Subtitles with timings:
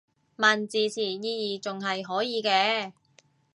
[0.35, 2.91] 問字詞意義仲係可以嘅